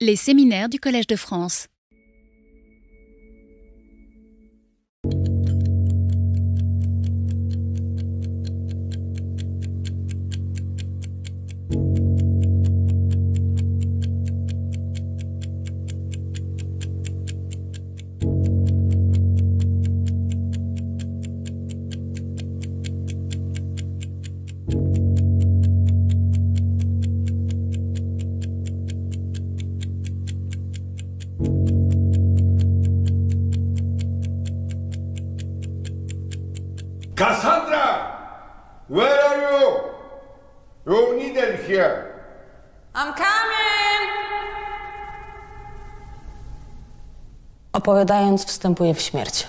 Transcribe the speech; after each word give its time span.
Les 0.00 0.14
séminaires 0.14 0.68
du 0.68 0.78
Collège 0.78 1.08
de 1.08 1.16
France. 1.16 1.66
Cassandra! 37.18 38.16
Where 38.88 39.24
are 39.24 39.38
you? 39.50 39.64
You 40.86 41.18
needed 41.18 41.66
here. 41.66 42.14
I'm 42.94 43.12
coming! 43.14 44.10
Opowiadając, 47.72 48.46
wstępuję 48.46 48.94
w 48.94 49.00
śmierć. 49.00 49.46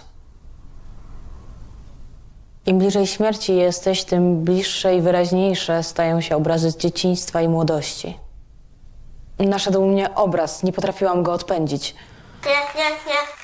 Im 2.65 2.79
bliżej 2.79 3.07
śmierci 3.07 3.55
jesteś, 3.55 4.03
tym 4.03 4.43
bliższe 4.43 4.95
i 4.95 5.01
wyraźniejsze 5.01 5.83
stają 5.83 6.21
się 6.21 6.35
obrazy 6.35 6.71
z 6.71 6.77
dzieciństwa 6.77 7.41
i 7.41 7.47
młodości. 7.47 8.19
Naszedł 9.39 9.85
mnie 9.85 10.15
obraz, 10.15 10.63
nie 10.63 10.73
potrafiłam 10.73 11.23
go 11.23 11.33
odpędzić. 11.33 11.95
Nie, 12.45 12.81
nie, 12.81 12.89
nie. 12.89 13.38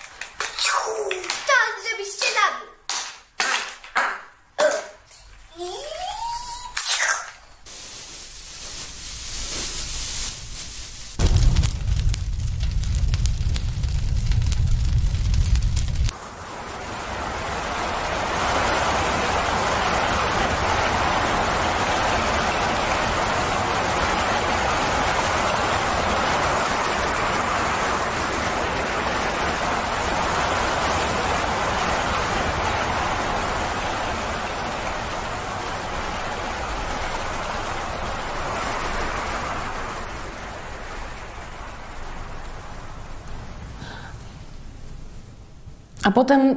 A 46.05 46.11
potem 46.11 46.55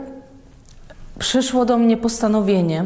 przyszło 1.19 1.65
do 1.65 1.79
mnie 1.79 1.97
postanowienie. 1.97 2.85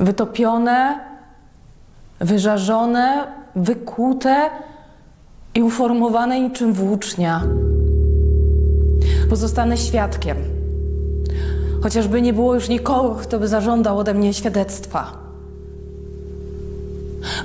Wytopione, 0.00 1.00
wyżarzone, 2.20 3.26
wykłute 3.56 4.50
i 5.54 5.62
uformowane 5.62 6.40
niczym 6.40 6.72
włócznia. 6.72 7.42
Pozostanę 9.30 9.76
świadkiem. 9.76 10.36
Chociażby 11.82 12.22
nie 12.22 12.32
było 12.32 12.54
już 12.54 12.68
nikogo, 12.68 13.14
kto 13.14 13.38
by 13.38 13.48
zażądał 13.48 13.98
ode 13.98 14.14
mnie 14.14 14.34
świadectwa. 14.34 15.27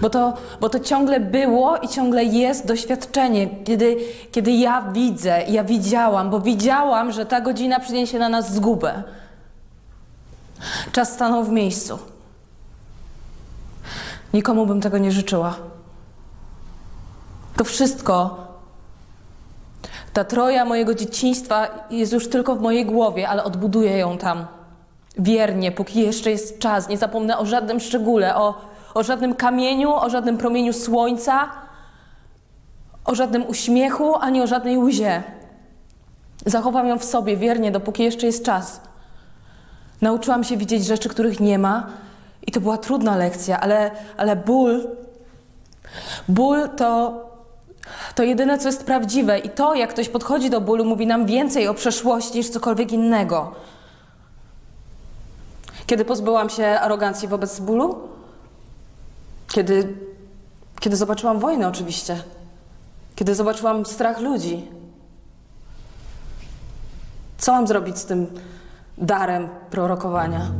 Bo 0.01 0.09
to, 0.09 0.33
bo 0.61 0.69
to 0.69 0.79
ciągle 0.79 1.19
było 1.19 1.77
i 1.77 1.87
ciągle 1.87 2.23
jest 2.23 2.67
doświadczenie, 2.67 3.49
kiedy, 3.63 3.97
kiedy 4.31 4.51
ja 4.51 4.81
widzę, 4.81 5.43
ja 5.47 5.63
widziałam, 5.63 6.29
bo 6.29 6.39
widziałam, 6.39 7.11
że 7.11 7.25
ta 7.25 7.41
godzina 7.41 7.79
przyniesie 7.79 8.19
na 8.19 8.29
nas 8.29 8.53
zgubę. 8.53 9.03
Czas 10.91 11.13
stanął 11.13 11.43
w 11.43 11.49
miejscu. 11.49 11.99
Nikomu 14.33 14.65
bym 14.65 14.81
tego 14.81 14.97
nie 14.97 15.11
życzyła. 15.11 15.55
To 17.57 17.63
wszystko, 17.63 18.47
ta 20.13 20.23
troja 20.23 20.65
mojego 20.65 20.93
dzieciństwa 20.93 21.67
jest 21.89 22.13
już 22.13 22.29
tylko 22.29 22.55
w 22.55 22.61
mojej 22.61 22.85
głowie, 22.85 23.29
ale 23.29 23.43
odbuduję 23.43 23.97
ją 23.97 24.17
tam. 24.17 24.45
Wiernie, 25.19 25.71
póki 25.71 26.01
jeszcze 26.01 26.31
jest 26.31 26.59
czas. 26.59 26.89
Nie 26.89 26.97
zapomnę 26.97 27.37
o 27.37 27.45
żadnym 27.45 27.79
szczególe, 27.79 28.35
o, 28.35 28.72
o 28.93 29.03
żadnym 29.03 29.35
kamieniu, 29.35 29.93
o 29.93 30.09
żadnym 30.09 30.37
promieniu 30.37 30.73
słońca, 30.73 31.49
o 33.05 33.15
żadnym 33.15 33.47
uśmiechu, 33.47 34.15
ani 34.15 34.41
o 34.41 34.47
żadnej 34.47 34.77
łzie. 34.77 35.23
Zachowam 36.45 36.87
ją 36.87 36.99
w 36.99 37.05
sobie 37.05 37.37
wiernie, 37.37 37.71
dopóki 37.71 38.03
jeszcze 38.03 38.25
jest 38.25 38.45
czas. 38.45 38.81
Nauczyłam 40.01 40.43
się 40.43 40.57
widzieć 40.57 40.85
rzeczy, 40.85 41.09
których 41.09 41.39
nie 41.39 41.59
ma, 41.59 41.87
i 42.47 42.51
to 42.51 42.61
była 42.61 42.77
trudna 42.77 43.17
lekcja, 43.17 43.59
ale, 43.59 43.91
ale 44.17 44.35
ból, 44.35 44.87
ból 46.27 46.69
to, 46.69 47.13
to 48.15 48.23
jedyne, 48.23 48.57
co 48.57 48.67
jest 48.67 48.85
prawdziwe. 48.85 49.39
I 49.39 49.49
to, 49.49 49.75
jak 49.75 49.89
ktoś 49.89 50.09
podchodzi 50.09 50.49
do 50.49 50.61
bólu, 50.61 50.85
mówi 50.85 51.07
nam 51.07 51.25
więcej 51.25 51.67
o 51.67 51.73
przeszłości 51.73 52.37
niż 52.37 52.49
cokolwiek 52.49 52.91
innego. 52.91 53.55
Kiedy 55.87 56.05
pozbyłam 56.05 56.49
się 56.49 56.65
arogancji 56.65 57.27
wobec 57.27 57.59
bólu? 57.59 58.12
Kiedy, 59.53 59.95
kiedy 60.79 60.95
zobaczyłam 60.95 61.39
wojnę, 61.39 61.67
oczywiście. 61.67 62.23
Kiedy 63.15 63.35
zobaczyłam 63.35 63.85
strach 63.85 64.19
ludzi. 64.19 64.67
Co 67.37 67.51
mam 67.51 67.67
zrobić 67.67 67.97
z 67.97 68.05
tym 68.05 68.27
darem 68.97 69.49
prorokowania? 69.69 70.51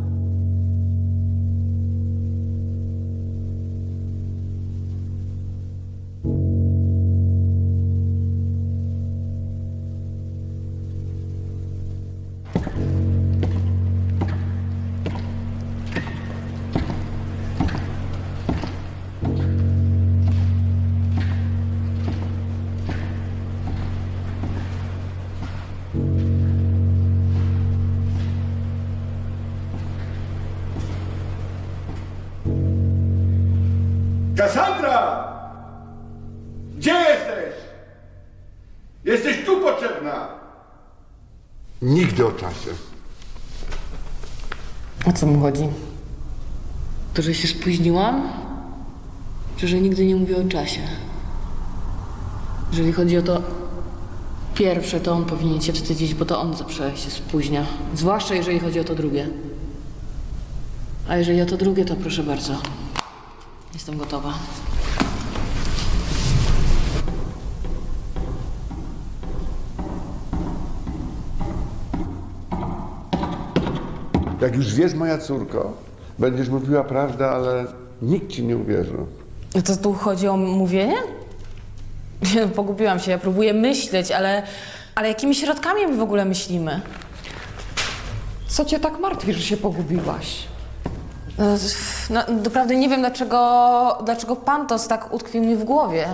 Nigdy 42.14 42.28
o 42.28 42.32
czasie. 42.32 42.70
O 45.06 45.14
co 45.14 45.26
mu 45.26 45.42
chodzi? 45.42 45.68
To, 47.14 47.22
że 47.22 47.34
się 47.34 47.48
spóźniłam? 47.48 48.30
Czy 49.58 49.68
że 49.68 49.82
nigdy 49.82 50.06
nie 50.06 50.16
mówię 50.16 50.38
o 50.38 50.50
czasie? 50.50 50.82
Jeżeli 52.72 52.94
chodzi 52.94 53.18
o 53.18 53.22
to 53.22 53.42
pierwsze, 54.56 55.00
to 55.00 55.14
on 55.14 55.26
powinien 55.26 55.62
się 55.62 55.74
wstydzić, 55.74 56.14
bo 56.14 56.26
to 56.26 56.42
on 56.42 56.54
zawsze 56.58 56.98
się 56.98 57.12
spóźnia. 57.12 57.66
Zwłaszcza 57.96 58.36
jeżeli 58.36 58.60
chodzi 58.60 58.80
o 58.80 58.84
to 58.84 58.96
drugie. 58.96 59.28
A 61.10 61.18
jeżeli 61.18 61.42
o 61.42 61.46
to 61.46 61.58
drugie, 61.58 61.86
to 61.86 61.96
proszę 61.96 62.24
bardzo. 62.24 62.54
Jestem 63.74 63.98
gotowa. 63.98 64.34
Jak 74.44 74.56
już 74.56 74.76
wiesz, 74.76 74.94
moja 74.94 75.18
córko, 75.18 75.74
będziesz 76.20 76.50
mówiła 76.50 76.84
prawdę, 76.84 77.30
ale 77.30 77.66
nikt 78.02 78.32
ci 78.32 78.44
nie 78.44 78.58
uwierzy. 78.58 78.98
No 79.56 79.62
to 79.62 79.78
tu 79.78 79.94
chodzi 79.94 80.28
o 80.28 80.38
mówienie? 80.38 80.98
Nie, 82.36 82.42
no, 82.42 82.48
Pogubiłam 82.48 83.00
się, 83.00 83.12
ja 83.12 83.18
próbuję 83.18 83.54
myśleć, 83.54 84.12
ale, 84.12 84.44
ale 84.96 85.08
jakimi 85.08 85.36
środkami 85.36 85.88
my 85.88 85.98
w 85.98 86.02
ogóle 86.02 86.26
myślimy? 86.26 86.82
Co 88.48 88.66
cię 88.66 88.80
tak 88.80 89.00
martwi, 89.00 89.34
że 89.34 89.42
się 89.42 89.58
pogubiłaś? 89.58 90.44
No, 91.38 91.46
no, 92.10 92.42
doprawdy 92.42 92.76
nie 92.76 92.90
wiem, 92.90 93.00
dlaczego, 93.00 93.98
dlaczego 94.06 94.36
Pantos 94.36 94.88
tak 94.88 95.14
utkwił 95.14 95.44
mi 95.44 95.56
w 95.56 95.64
głowie. 95.64 96.08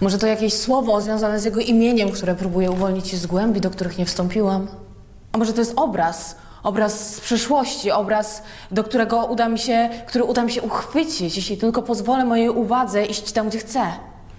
Może 0.00 0.18
to 0.18 0.26
jakieś 0.26 0.54
słowo 0.54 1.00
związane 1.00 1.40
z 1.40 1.44
jego 1.44 1.60
imieniem, 1.60 2.10
które 2.10 2.34
próbuje 2.34 2.70
uwolnić 2.70 3.08
się 3.08 3.16
z 3.16 3.26
głębi, 3.26 3.60
do 3.60 3.70
których 3.70 3.98
nie 3.98 4.06
wstąpiłam. 4.06 4.66
A 5.32 5.38
może 5.38 5.52
to 5.52 5.60
jest 5.60 5.72
obraz, 5.76 6.36
obraz 6.66 7.14
z 7.14 7.20
przyszłości, 7.20 7.90
obraz, 7.90 8.42
do 8.70 8.84
którego 8.84 9.24
uda 9.24 9.48
mi 9.48 9.58
się, 9.58 9.88
który 10.06 10.24
uda 10.24 10.42
mi 10.42 10.52
się 10.52 10.62
uchwycić, 10.62 11.36
jeśli 11.36 11.56
tylko 11.56 11.82
pozwolę 11.82 12.24
mojej 12.24 12.50
uwadze 12.50 13.04
iść 13.04 13.32
tam, 13.32 13.48
gdzie 13.48 13.58
chcę. 13.58 13.80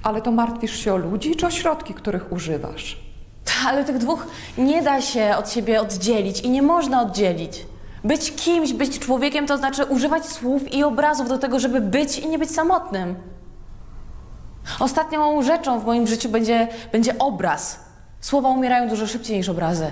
Ale 0.03 0.21
to 0.21 0.31
martwisz 0.31 0.79
się 0.79 0.93
o 0.93 0.97
ludzi 0.97 1.35
czy 1.35 1.47
o 1.47 1.51
środki, 1.51 1.93
których 1.93 2.31
używasz? 2.31 2.97
Ale 3.67 3.85
tych 3.85 3.97
dwóch 3.97 4.27
nie 4.57 4.81
da 4.81 5.01
się 5.01 5.35
od 5.37 5.51
siebie 5.51 5.81
oddzielić 5.81 6.39
i 6.39 6.49
nie 6.49 6.61
można 6.61 7.01
oddzielić. 7.01 7.65
Być 8.03 8.31
kimś, 8.35 8.73
być 8.73 8.99
człowiekiem 8.99 9.47
to 9.47 9.57
znaczy 9.57 9.85
używać 9.85 10.25
słów 10.25 10.73
i 10.73 10.83
obrazów 10.83 11.29
do 11.29 11.37
tego, 11.37 11.59
żeby 11.59 11.81
być 11.81 12.19
i 12.19 12.29
nie 12.29 12.39
być 12.39 12.51
samotnym. 12.51 13.15
Ostatnią 14.79 15.41
rzeczą 15.41 15.79
w 15.79 15.85
moim 15.85 16.07
życiu 16.07 16.29
będzie, 16.29 16.67
będzie 16.91 17.19
obraz. 17.19 17.79
Słowa 18.21 18.49
umierają 18.49 18.89
dużo 18.89 19.07
szybciej 19.07 19.37
niż 19.37 19.49
obrazy. 19.49 19.91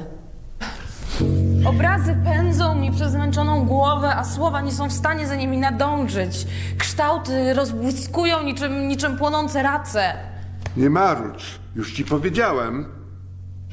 Obrazy 1.66 2.16
pędzą 2.26 2.76
mi 2.76 2.92
przez 2.92 3.12
zmęczoną 3.12 3.66
głowę, 3.66 4.16
a 4.16 4.24
słowa 4.24 4.62
nie 4.62 4.72
są 4.72 4.90
w 4.90 4.94
stanie 4.94 5.28
za 5.28 5.36
nimi 5.36 5.58
nadążyć. 5.58 6.48
Kształty 6.78 7.54
rozbłyskują 7.54 8.44
niczym, 8.44 8.88
niczym 8.88 9.18
płonące 9.18 9.64
race. 9.64 10.14
Nie 10.78 10.90
marudź. 10.90 11.60
Już 11.76 11.94
ci 11.94 12.06
powiedziałem. 12.06 12.86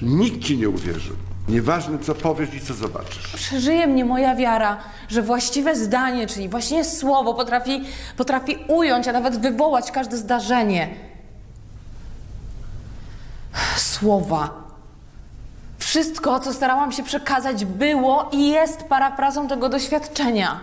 Nikt 0.03 0.45
ci 0.45 0.59
nie 0.59 0.69
uwierzy. 0.69 1.13
Nieważne, 1.49 1.99
co 1.99 2.15
powiesz 2.15 2.55
i 2.55 2.61
co 2.61 2.75
zobaczysz. 2.75 3.33
Przeżyje 3.35 3.87
mnie 3.87 4.05
moja 4.05 4.37
wiara, 4.37 4.77
że 5.09 5.23
właściwe 5.23 5.77
zdanie, 5.77 6.27
czyli 6.27 6.49
właśnie 6.49 6.85
słowo, 6.85 7.35
potrafi, 7.35 7.85
potrafi 8.17 8.57
ująć, 8.69 9.09
a 9.09 9.13
nawet 9.13 9.41
wywołać 9.41 9.91
każde 9.91 10.17
zdarzenie. 10.17 10.89
Słowa. 13.77 14.63
Wszystko, 15.83 16.41
co 16.41 16.53
starałam 16.53 16.93
się 16.93 17.03
przekazać, 17.03 17.65
było 17.65 18.29
i 18.33 18.49
jest 18.49 18.83
parafrazą 18.83 19.49
tego 19.49 19.69
doświadczenia. 19.69 20.61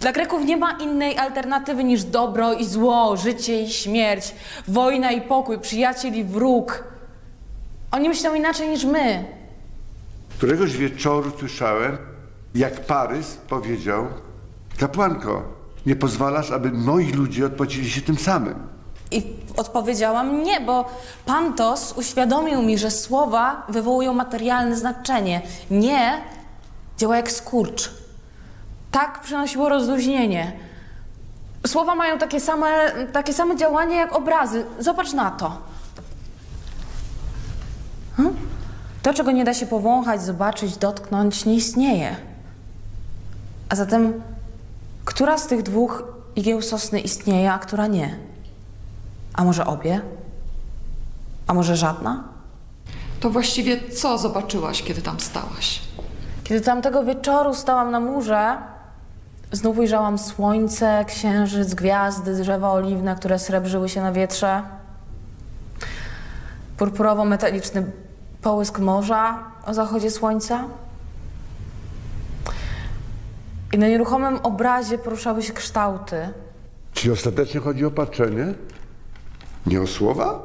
Dla 0.00 0.12
Greków 0.12 0.44
nie 0.44 0.56
ma 0.56 0.72
innej 0.72 1.18
alternatywy 1.18 1.84
niż 1.84 2.04
dobro 2.04 2.52
i 2.52 2.64
zło, 2.64 3.16
życie 3.16 3.62
i 3.62 3.70
śmierć, 3.70 4.34
wojna 4.68 5.10
i 5.10 5.20
pokój, 5.20 5.58
przyjaciel 5.58 6.14
i 6.14 6.24
wróg. 6.24 6.84
Oni 7.90 8.08
myślą 8.08 8.34
inaczej 8.34 8.68
niż 8.68 8.84
my. 8.84 9.24
Któregoś 10.38 10.76
wieczoru 10.76 11.30
słyszałem, 11.38 11.98
jak 12.54 12.80
Parys 12.80 13.36
powiedział: 13.48 14.06
Kapłanko, 14.78 15.42
nie 15.86 15.96
pozwalasz, 15.96 16.50
aby 16.50 16.72
moi 16.72 17.12
ludzie 17.12 17.46
odpłacili 17.46 17.90
się 17.90 18.00
tym 18.00 18.18
samym. 18.18 18.54
I 19.10 19.36
odpowiedziałam 19.56 20.42
nie, 20.42 20.60
bo 20.60 20.84
Pantos 21.26 21.92
uświadomił 21.96 22.62
mi, 22.62 22.78
że 22.78 22.90
słowa 22.90 23.62
wywołują 23.68 24.12
materialne 24.12 24.76
znaczenie. 24.76 25.42
Nie 25.70 26.20
działa 26.98 27.16
jak 27.16 27.30
skurcz. 27.30 27.90
Tak 28.90 29.20
przynosiło 29.20 29.68
rozluźnienie. 29.68 30.52
Słowa 31.66 31.94
mają 31.94 32.18
takie 32.18 32.40
same, 32.40 32.68
takie 33.12 33.32
same 33.32 33.56
działanie 33.56 33.96
jak 33.96 34.16
obrazy. 34.16 34.64
Zobacz 34.78 35.12
na 35.12 35.30
to. 35.30 35.58
Hm? 38.16 38.36
To, 39.02 39.14
czego 39.14 39.30
nie 39.30 39.44
da 39.44 39.54
się 39.54 39.66
powąchać, 39.66 40.22
zobaczyć, 40.22 40.76
dotknąć, 40.76 41.44
nie 41.44 41.54
istnieje. 41.54 42.16
A 43.68 43.76
zatem, 43.76 44.22
która 45.04 45.38
z 45.38 45.46
tych 45.46 45.62
dwóch 45.62 46.02
igieł 46.36 46.62
sosny 46.62 47.00
istnieje, 47.00 47.52
a 47.52 47.58
która 47.58 47.86
nie? 47.86 48.29
A 49.34 49.44
może 49.44 49.66
obie? 49.66 50.00
A 51.46 51.54
może 51.54 51.76
żadna? 51.76 52.24
To 53.20 53.30
właściwie 53.30 53.90
co 53.90 54.18
zobaczyłaś, 54.18 54.82
kiedy 54.82 55.02
tam 55.02 55.20
stałaś? 55.20 55.80
Kiedy 56.44 56.60
tamtego 56.60 57.04
wieczoru 57.04 57.54
stałam 57.54 57.90
na 57.90 58.00
murze, 58.00 58.56
znów 59.52 59.78
ujrzałam 59.78 60.18
słońce, 60.18 61.04
księżyc, 61.08 61.74
gwiazdy, 61.74 62.34
drzewa 62.34 62.72
oliwne, 62.72 63.16
które 63.16 63.38
srebrzyły 63.38 63.88
się 63.88 64.02
na 64.02 64.12
wietrze. 64.12 64.62
Purpurowo-metaliczny 66.78 67.82
połysk 68.42 68.78
morza 68.78 69.38
o 69.66 69.74
zachodzie 69.74 70.10
słońca. 70.10 70.64
I 73.72 73.78
na 73.78 73.88
nieruchomym 73.88 74.36
obrazie 74.42 74.98
poruszały 74.98 75.42
się 75.42 75.52
kształty. 75.52 76.28
Czy 76.94 77.12
ostatecznie 77.12 77.60
chodzi 77.60 77.84
o 77.84 77.90
patrzenie? 77.90 78.54
Nie 79.66 79.82
o 79.82 79.86
słowa? 79.86 80.38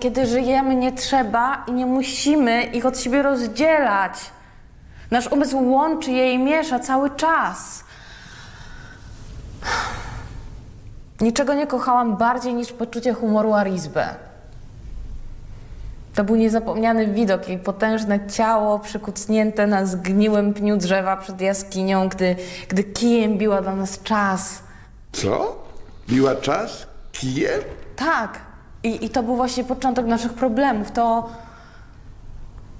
Kiedy 0.00 0.26
żyjemy, 0.26 0.74
nie 0.74 0.92
trzeba 0.92 1.64
i 1.68 1.72
nie 1.72 1.86
musimy 1.86 2.62
ich 2.62 2.86
od 2.86 2.98
siebie 2.98 3.22
rozdzielać. 3.22 4.12
Nasz 5.10 5.26
umysł 5.28 5.70
łączy 5.70 6.10
je 6.10 6.32
i 6.32 6.38
miesza 6.38 6.78
cały 6.78 7.10
czas. 7.10 7.84
Niczego 11.20 11.54
nie 11.54 11.66
kochałam 11.66 12.16
bardziej 12.16 12.54
niż 12.54 12.72
poczucie 12.72 13.12
humoru 13.12 13.52
Arizbę. 13.52 14.08
To 16.14 16.24
był 16.24 16.36
niezapomniany 16.36 17.06
widok, 17.06 17.48
jej 17.48 17.58
potężne 17.58 18.28
ciało 18.30 18.78
przykucnięte 18.78 19.66
na 19.66 19.86
zgniłym 19.86 20.54
pniu 20.54 20.76
drzewa 20.76 21.16
przed 21.16 21.40
jaskinią, 21.40 22.08
gdy, 22.08 22.36
gdy 22.68 22.84
kijem 22.84 23.38
biła 23.38 23.62
dla 23.62 23.76
nas 23.76 24.02
czas. 24.02 24.62
Co? 25.12 25.56
Biła 26.08 26.36
czas? 26.36 26.86
Kijem? 27.12 27.60
Tak. 27.96 28.51
I, 28.84 29.04
I 29.04 29.10
to 29.10 29.22
był 29.22 29.36
właśnie 29.36 29.64
początek 29.64 30.06
naszych 30.06 30.32
problemów. 30.32 30.90
To, 30.90 31.30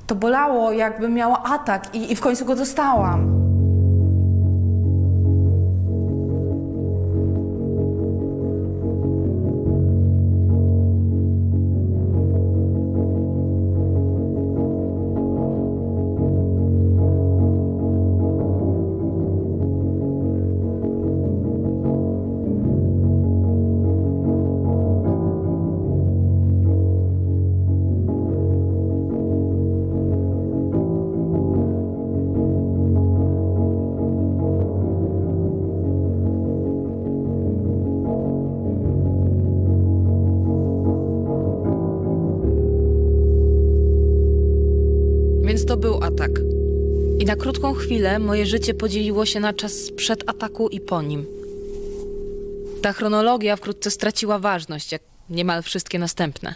to 0.07 0.15
bolało, 0.15 0.73
jakbym 0.73 1.15
miała 1.15 1.43
atak 1.43 1.95
i, 1.95 2.13
i 2.13 2.17
w 2.17 2.21
końcu 2.21 2.45
go 2.45 2.57
dostałam. 2.57 3.42
Był 45.83 46.05
atak. 46.05 46.31
I 47.19 47.25
na 47.25 47.37
krótką 47.37 47.75
chwilę 47.75 48.19
moje 48.19 48.47
życie 48.47 48.75
podzieliło 48.75 49.27
się 49.27 49.41
na 49.41 49.53
czas 49.53 49.73
przed 49.97 50.29
ataku 50.29 50.69
i 50.69 50.81
po 50.81 51.03
nim. 51.03 51.27
Ta 52.83 52.93
chronologia 52.93 53.57
wkrótce 53.57 53.91
straciła 53.91 54.39
ważność, 54.39 54.93
jak 54.93 55.03
niemal 55.31 55.63
wszystkie 55.63 55.99
następne. 55.99 56.55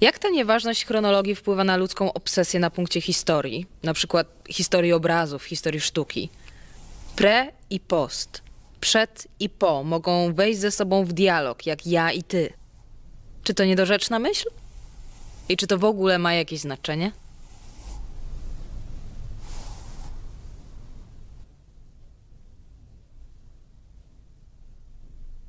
Jak 0.00 0.18
ta 0.18 0.28
nieważność 0.28 0.86
chronologii 0.86 1.34
wpływa 1.34 1.64
na 1.64 1.76
ludzką 1.76 2.12
obsesję 2.12 2.60
na 2.60 2.70
punkcie 2.70 3.00
historii, 3.00 3.66
na 3.82 3.94
przykład 3.94 4.26
historii 4.48 4.92
obrazów, 4.92 5.44
historii 5.44 5.80
sztuki? 5.80 6.30
Pre 7.16 7.52
i 7.70 7.80
post, 7.80 8.42
przed 8.80 9.28
i 9.40 9.48
po 9.48 9.84
mogą 9.84 10.34
wejść 10.34 10.60
ze 10.60 10.70
sobą 10.70 11.04
w 11.04 11.12
dialog, 11.12 11.66
jak 11.66 11.86
ja 11.86 12.12
i 12.12 12.22
ty. 12.22 12.52
Czy 13.42 13.54
to 13.54 13.64
niedorzeczna 13.64 14.18
myśl? 14.18 14.48
I 15.48 15.56
czy 15.56 15.66
to 15.66 15.78
w 15.78 15.84
ogóle 15.84 16.18
ma 16.18 16.32
jakieś 16.32 16.60
znaczenie? 16.60 17.12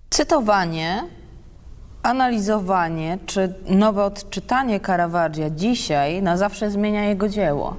Cytowanie, 0.09 1.03
analizowanie 2.03 3.17
czy 3.25 3.53
nowe 3.65 4.03
odczytanie 4.03 4.79
Caravaggia 4.79 5.49
dzisiaj 5.49 6.21
na 6.21 6.37
zawsze 6.37 6.71
zmienia 6.71 7.05
jego 7.05 7.29
dzieło. 7.29 7.75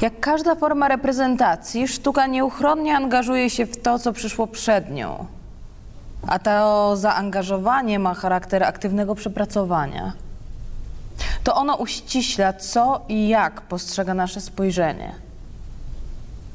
Jak 0.00 0.20
każda 0.20 0.54
forma 0.54 0.88
reprezentacji, 0.88 1.88
sztuka 1.88 2.26
nieuchronnie 2.26 2.96
angażuje 2.96 3.50
się 3.50 3.66
w 3.66 3.82
to, 3.82 3.98
co 3.98 4.12
przyszło 4.12 4.46
przed 4.46 4.90
nią. 4.90 5.26
A 6.26 6.38
to 6.38 6.96
zaangażowanie 6.96 7.98
ma 7.98 8.14
charakter 8.14 8.62
aktywnego 8.62 9.14
przepracowania. 9.14 10.12
To 11.44 11.54
ono 11.54 11.76
uściśla, 11.76 12.52
co 12.52 13.00
i 13.08 13.28
jak 13.28 13.60
postrzega 13.60 14.14
nasze 14.14 14.40
spojrzenie. 14.40 15.12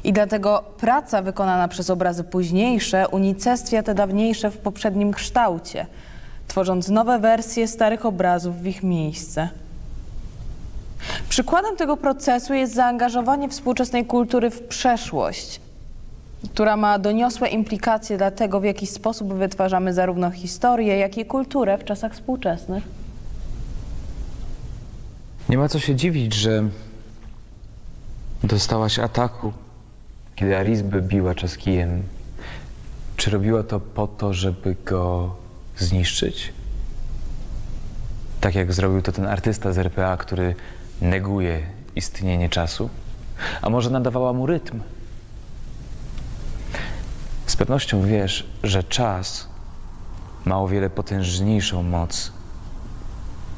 I 0.03 0.13
dlatego 0.13 0.63
praca 0.77 1.21
wykonana 1.21 1.67
przez 1.67 1.89
obrazy 1.89 2.23
późniejsze 2.23 3.07
unicestwia 3.07 3.83
te 3.83 3.95
dawniejsze 3.95 4.51
w 4.51 4.57
poprzednim 4.57 5.13
kształcie, 5.13 5.85
tworząc 6.47 6.89
nowe 6.89 7.19
wersje 7.19 7.67
starych 7.67 8.05
obrazów 8.05 8.61
w 8.61 8.65
ich 8.67 8.83
miejsce. 8.83 9.49
Przykładem 11.29 11.75
tego 11.75 11.97
procesu 11.97 12.53
jest 12.53 12.73
zaangażowanie 12.73 13.49
współczesnej 13.49 14.05
kultury 14.05 14.49
w 14.49 14.61
przeszłość, 14.61 15.61
która 16.53 16.77
ma 16.77 16.99
doniosłe 16.99 17.47
implikacje 17.47 18.17
dla 18.17 18.31
tego, 18.31 18.59
w 18.59 18.63
jaki 18.63 18.87
sposób 18.87 19.33
wytwarzamy 19.33 19.93
zarówno 19.93 20.31
historię, 20.31 20.97
jak 20.97 21.17
i 21.17 21.25
kulturę 21.25 21.77
w 21.77 21.83
czasach 21.83 22.13
współczesnych. 22.13 23.04
Nie 25.49 25.57
ma 25.57 25.69
co 25.69 25.79
się 25.79 25.95
dziwić, 25.95 26.33
że 26.33 26.69
dostałaś 28.43 28.99
ataku, 28.99 29.53
kiedy 30.35 30.57
Arizby 30.57 31.01
biła 31.01 31.35
czaskijem. 31.35 32.03
Czy 33.17 33.31
robiła 33.31 33.63
to 33.63 33.79
po 33.79 34.07
to, 34.07 34.33
żeby 34.33 34.75
go 34.85 35.35
zniszczyć? 35.77 36.53
Tak 38.41 38.55
jak 38.55 38.73
zrobił 38.73 39.01
to 39.01 39.11
ten 39.11 39.27
artysta 39.27 39.73
z 39.73 39.77
RPA, 39.77 40.17
który 40.17 40.55
neguje 41.01 41.61
istnienie 41.95 42.49
czasu? 42.49 42.89
A 43.61 43.69
może 43.69 43.89
nadawała 43.89 44.33
mu 44.33 44.45
rytm? 44.45 44.79
Z 47.45 47.55
pewnością 47.55 48.01
wiesz, 48.01 48.47
że 48.63 48.83
czas 48.83 49.47
ma 50.45 50.59
o 50.59 50.67
wiele 50.67 50.89
potężniejszą 50.89 51.83
moc, 51.83 52.31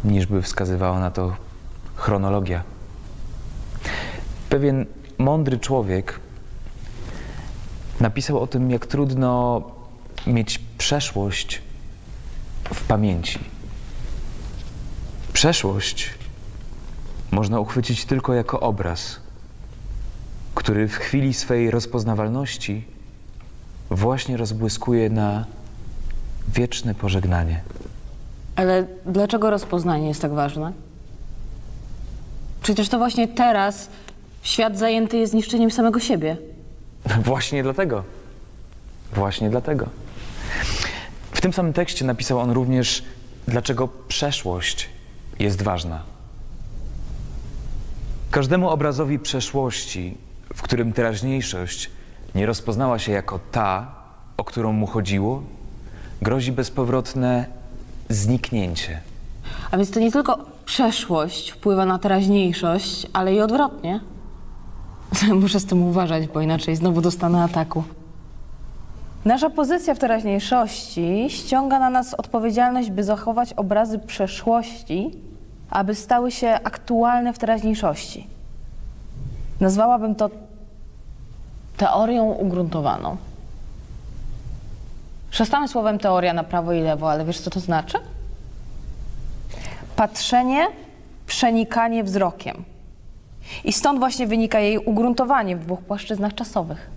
niż 0.03 0.25
by 0.25 0.41
wskazywała 0.41 0.99
na 0.99 1.11
to 1.11 1.46
chronologia. 1.97 2.63
Pewien 4.49 4.85
mądry 5.17 5.59
człowiek 5.59 6.19
napisał 7.99 8.39
o 8.39 8.47
tym, 8.47 8.71
jak 8.71 8.85
trudno 8.85 9.61
mieć 10.27 10.59
przeszłość 10.77 11.61
w 12.73 12.83
pamięci. 12.87 13.39
Przeszłość 15.33 16.13
można 17.31 17.59
uchwycić 17.59 18.05
tylko 18.05 18.33
jako 18.33 18.59
obraz, 18.59 19.19
który 20.55 20.87
w 20.87 20.95
chwili 20.95 21.33
swej 21.33 21.71
rozpoznawalności 21.71 22.83
właśnie 23.89 24.37
rozbłyskuje 24.37 25.09
na 25.09 25.45
wieczne 26.47 26.95
pożegnanie. 26.95 27.61
Ale 28.55 28.87
dlaczego 29.05 29.49
rozpoznanie 29.49 30.07
jest 30.07 30.21
tak 30.21 30.33
ważne? 30.33 30.73
Przecież 32.67 32.89
to 32.89 32.97
właśnie 32.97 33.27
teraz 33.27 33.89
świat 34.41 34.77
zajęty 34.77 35.17
jest 35.17 35.33
niszczeniem 35.33 35.71
samego 35.71 35.99
siebie. 35.99 36.37
Właśnie 37.25 37.63
dlatego. 37.63 38.03
Właśnie 39.13 39.49
dlatego. 39.49 39.85
W 41.31 41.41
tym 41.41 41.53
samym 41.53 41.73
tekście 41.73 42.05
napisał 42.05 42.39
on 42.39 42.51
również, 42.51 43.03
dlaczego 43.47 43.87
przeszłość 44.07 44.89
jest 45.39 45.61
ważna. 45.61 46.03
Każdemu 48.31 48.69
obrazowi 48.69 49.19
przeszłości, 49.19 50.17
w 50.53 50.61
którym 50.61 50.93
teraźniejszość 50.93 51.89
nie 52.35 52.45
rozpoznała 52.45 52.99
się 52.99 53.11
jako 53.11 53.39
ta, 53.51 53.95
o 54.37 54.43
którą 54.43 54.71
mu 54.71 54.87
chodziło, 54.87 55.43
grozi 56.21 56.51
bezpowrotne 56.51 57.45
zniknięcie. 58.09 59.01
A 59.71 59.77
więc 59.77 59.91
to 59.91 59.99
nie 59.99 60.11
tylko 60.11 60.56
przeszłość 60.67 61.51
wpływa 61.51 61.85
na 61.85 61.99
teraźniejszość, 61.99 63.07
ale 63.13 63.33
i 63.33 63.41
odwrotnie. 63.41 63.99
Muszę 65.41 65.59
z 65.59 65.65
tym 65.65 65.83
uważać, 65.83 66.27
bo 66.27 66.41
inaczej 66.41 66.75
znowu 66.75 67.01
dostanę 67.01 67.43
ataku. 67.43 67.83
Nasza 69.25 69.49
pozycja 69.49 69.95
w 69.95 69.99
teraźniejszości 69.99 71.25
ściąga 71.29 71.79
na 71.79 71.89
nas 71.89 72.13
odpowiedzialność, 72.13 72.91
by 72.91 73.03
zachować 73.03 73.53
obrazy 73.53 73.99
przeszłości, 73.99 75.11
aby 75.69 75.95
stały 75.95 76.31
się 76.31 76.59
aktualne 76.63 77.33
w 77.33 77.39
teraźniejszości. 77.39 78.27
Nazwałabym 79.59 80.15
to 80.15 80.29
teorią 81.77 82.25
ugruntowaną. 82.25 83.17
Przestamy 85.31 85.67
słowem 85.67 85.99
teoria 85.99 86.33
na 86.33 86.43
prawo 86.43 86.73
i 86.73 86.81
lewo, 86.81 87.11
ale 87.11 87.25
wiesz 87.25 87.39
co 87.39 87.49
to 87.49 87.59
znaczy? 87.59 87.97
Patrzenie, 89.97 90.67
przenikanie 91.27 92.03
wzrokiem. 92.03 92.63
I 93.63 93.73
stąd 93.73 93.99
właśnie 93.99 94.27
wynika 94.27 94.59
jej 94.59 94.77
ugruntowanie 94.77 95.55
w 95.55 95.59
dwóch 95.59 95.81
płaszczyznach 95.81 96.35
czasowych. 96.35 96.89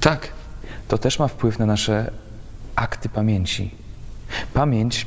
Tak, 0.00 0.32
to 0.88 0.98
też 0.98 1.18
ma 1.18 1.28
wpływ 1.28 1.58
na 1.58 1.66
nasze 1.66 2.10
akty 2.76 3.08
pamięci. 3.08 3.74
Pamięć 4.54 5.06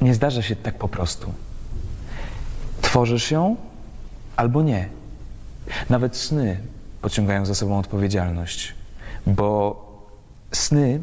nie 0.00 0.14
zdarza 0.14 0.42
się 0.42 0.56
tak 0.56 0.74
po 0.74 0.88
prostu. 0.88 1.32
Tworzysz 2.82 3.30
ją 3.30 3.56
albo 4.36 4.62
nie. 4.62 4.88
Nawet 5.90 6.16
sny 6.16 6.60
pociągają 7.02 7.46
za 7.46 7.54
sobą 7.54 7.78
odpowiedzialność, 7.78 8.74
bo 9.26 9.76
sny 10.52 11.00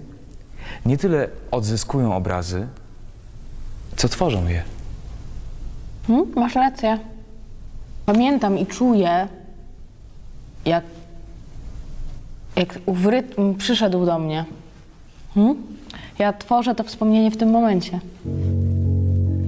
nie 0.86 0.98
tyle 0.98 1.27
odzyskują 1.51 2.15
obrazy, 2.15 2.67
co 3.98 4.10
tworzą 4.10 4.48
je. 4.48 4.63
Hmm, 6.08 6.32
masz 6.36 6.55
rację. 6.55 7.00
Pamiętam 8.05 8.58
i 8.58 8.65
czuję, 8.65 9.27
jak, 10.65 10.84
jak 12.55 12.79
ów 12.86 13.05
rytm 13.05 13.55
przyszedł 13.55 14.05
do 14.05 14.20
mnie. 14.20 14.46
Hmm? 15.34 15.55
Ja 16.20 16.34
tworzę 16.34 16.75
to 16.75 16.84
wspomnienie 16.84 17.32
w 17.32 17.38
tym 17.38 17.50
momencie. 17.50 18.00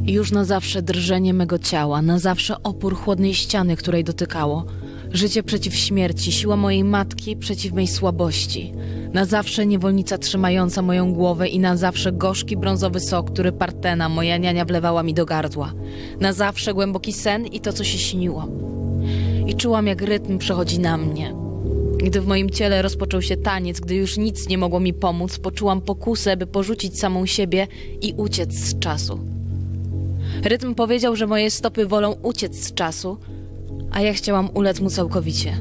Już 0.08 0.32
na 0.32 0.46
zawsze 0.46 0.82
drżenie 0.82 1.34
mego 1.34 1.60
ciała, 1.60 2.02
na 2.02 2.20
zawsze 2.20 2.64
opór 2.64 2.96
chłodnej 2.96 3.34
ściany, 3.34 3.76
której 3.76 4.04
dotykało. 4.04 4.66
Życie 5.12 5.44
przeciw 5.44 5.76
śmierci, 5.76 6.32
siła 6.32 6.56
mojej 6.56 6.84
matki 6.84 7.36
przeciw 7.36 7.74
mej 7.74 7.88
słabości. 7.88 8.74
Na 9.16 9.26
zawsze 9.26 9.66
niewolnica 9.66 10.18
trzymająca 10.18 10.82
moją 10.82 11.14
głowę 11.14 11.48
i 11.48 11.60
na 11.60 11.78
zawsze 11.78 12.12
gorzki 12.12 12.58
brązowy 12.58 13.00
sok, 13.00 13.32
który 13.32 13.52
Partena, 13.52 14.10
moja 14.10 14.38
niania, 14.38 14.66
wlewała 14.66 15.04
mi 15.04 15.14
do 15.14 15.26
gardła. 15.26 15.74
Na 16.20 16.34
zawsze 16.34 16.74
głęboki 16.74 17.14
sen 17.14 17.46
i 17.46 17.60
to, 17.60 17.74
co 17.74 17.84
się 17.84 17.98
śniło. 17.98 18.48
I 19.48 19.56
czułam, 19.56 19.88
jak 19.88 20.02
rytm 20.02 20.38
przechodzi 20.38 20.80
na 20.80 20.98
mnie. 20.98 21.36
Gdy 21.98 22.22
w 22.22 22.28
moim 22.28 22.50
ciele 22.50 22.82
rozpoczął 22.82 23.22
się 23.22 23.38
taniec, 23.38 23.80
gdy 23.80 23.96
już 23.96 24.18
nic 24.18 24.50
nie 24.50 24.58
mogło 24.58 24.80
mi 24.80 24.94
pomóc, 24.94 25.40
poczułam 25.40 25.82
pokusę, 25.82 26.38
by 26.38 26.48
porzucić 26.48 27.00
samą 27.00 27.26
siebie 27.26 27.68
i 28.02 28.14
uciec 28.18 28.54
z 28.54 28.80
czasu. 28.80 29.20
Rytm 30.44 30.76
powiedział, 30.76 31.16
że 31.16 31.28
moje 31.28 31.52
stopy 31.52 31.86
wolą 31.86 32.16
uciec 32.22 32.56
z 32.56 32.74
czasu, 32.74 33.18
a 33.92 34.02
ja 34.02 34.14
chciałam 34.14 34.50
ulec 34.54 34.80
mu 34.80 34.90
całkowicie. 34.90 35.58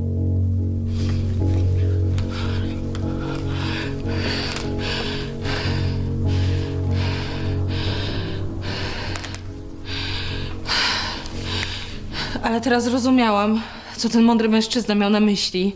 Ale 12.54 12.60
teraz 12.60 12.84
zrozumiałam, 12.84 13.62
co 13.96 14.08
ten 14.08 14.22
mądry 14.22 14.48
mężczyzna 14.48 14.94
miał 14.94 15.10
na 15.10 15.20
myśli. 15.20 15.74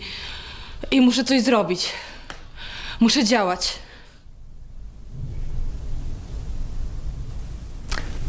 I 0.90 1.00
muszę 1.00 1.24
coś 1.24 1.42
zrobić. 1.42 1.92
Muszę 3.00 3.24
działać. 3.24 3.78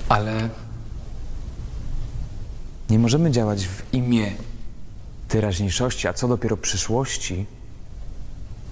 Ale 0.09 0.49
nie 2.89 2.99
możemy 2.99 3.31
działać 3.31 3.67
w 3.67 3.93
imię 3.93 4.31
teraźniejszości, 5.27 6.07
a 6.07 6.13
co 6.13 6.27
dopiero 6.27 6.57
przyszłości, 6.57 7.45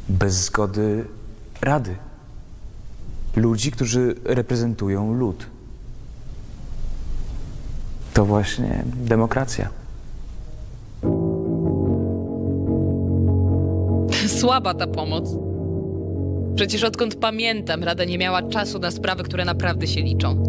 bez 0.10 0.36
zgody 0.36 1.06
Rady. 1.62 1.96
Ludzi, 3.36 3.72
którzy 3.72 4.16
reprezentują 4.24 5.14
lud. 5.14 5.57
To 8.18 8.26
właśnie 8.26 8.84
demokracja. 8.96 9.70
Słaba 14.28 14.74
ta 14.74 14.88
pomoc. 14.88 15.36
Przecież 16.56 16.84
odkąd 16.84 17.16
pamiętam, 17.16 17.84
Rada 17.84 18.06
nie 18.06 18.18
miała 18.18 18.42
czasu 18.44 18.80
na 18.80 18.92
sprawy, 18.92 19.24
które 19.24 19.46
naprawdę 19.46 19.88
się 19.88 20.02
liczą. 20.02 20.44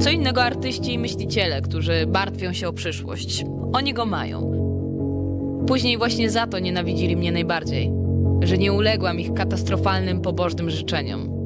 Co 0.00 0.10
innego 0.10 0.42
artyści 0.42 0.92
i 0.92 0.98
myśliciele, 0.98 1.62
którzy 1.62 2.06
martwią 2.06 2.52
się 2.52 2.68
o 2.68 2.72
przyszłość. 2.72 3.44
Oni 3.72 3.94
go 3.94 4.06
mają. 4.06 4.52
Później 5.66 5.98
właśnie 5.98 6.30
za 6.30 6.46
to 6.46 6.58
nienawidzili 6.58 7.16
mnie 7.16 7.32
najbardziej, 7.32 7.92
że 8.42 8.58
nie 8.58 8.72
uległam 8.72 9.20
ich 9.20 9.34
katastrofalnym, 9.34 10.20
pobożnym 10.20 10.70
życzeniom. 10.70 11.37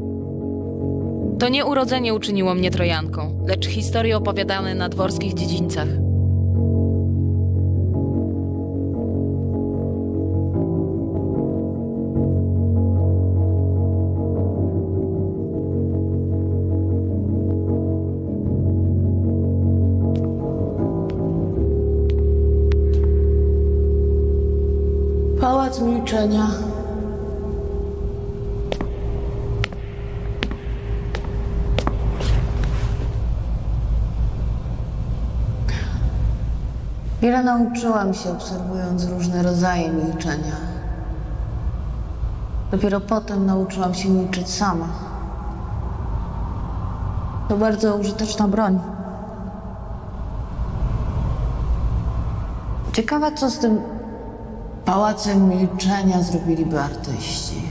To 1.43 1.49
nie 1.49 1.65
urodzenie 1.65 2.15
uczyniło 2.15 2.55
mnie 2.55 2.71
Trojanką, 2.71 3.45
lecz 3.47 3.67
historie 3.67 4.17
opowiadane 4.17 4.75
na 4.75 4.89
dworskich 4.89 5.35
dziedzińcach. 5.35 5.89
Pałac 25.41 25.81
Milczenia. 25.81 26.72
Wiele 37.23 37.43
nauczyłam 37.43 38.15
się 38.15 38.31
obserwując 38.31 39.05
różne 39.05 39.43
rodzaje 39.43 39.93
milczenia. 39.93 40.57
Dopiero 42.71 43.01
potem 43.01 43.47
nauczyłam 43.47 43.95
się 43.95 44.09
milczeć 44.09 44.51
sama. 44.51 44.89
To 47.49 47.57
bardzo 47.57 47.97
użyteczna 47.97 48.49
broń. 48.49 48.79
Ciekawe, 52.93 53.33
co 53.33 53.51
z 53.51 53.59
tym 53.59 53.81
pałacem 54.85 55.49
milczenia 55.49 56.23
zrobiliby 56.23 56.81
artyści. 56.81 57.63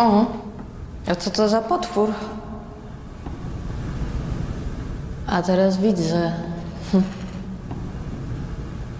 O, 0.00 0.26
a 1.06 1.14
co 1.14 1.30
to 1.30 1.48
za 1.48 1.60
potwór? 1.60 2.08
A 5.26 5.42
teraz 5.42 5.76
widzę. 5.76 6.32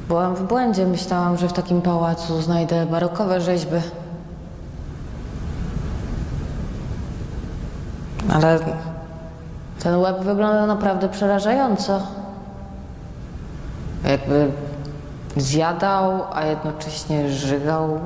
Byłam 0.08 0.34
w 0.34 0.42
błędzie. 0.42 0.86
Myślałam, 0.86 1.36
że 1.36 1.48
w 1.48 1.52
takim 1.52 1.82
pałacu 1.82 2.42
znajdę 2.42 2.86
barokowe 2.86 3.40
rzeźby. 3.40 3.76
Ale 8.32 8.58
ten 9.82 9.96
łeb 9.96 10.20
wygląda 10.20 10.66
naprawdę 10.66 11.08
przerażająco. 11.08 12.00
Jakby 14.04 14.50
zjadał, 15.36 16.22
a 16.32 16.44
jednocześnie 16.44 17.30
żygał 17.30 18.00